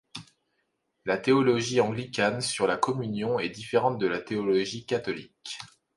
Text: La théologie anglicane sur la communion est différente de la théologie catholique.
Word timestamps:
La 1.05 1.19
théologie 1.19 1.79
anglicane 1.79 2.41
sur 2.41 2.65
la 2.65 2.75
communion 2.75 3.37
est 3.37 3.49
différente 3.49 3.99
de 3.99 4.07
la 4.07 4.19
théologie 4.19 4.83
catholique. 4.87 5.59